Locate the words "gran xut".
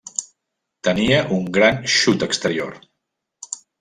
1.57-2.25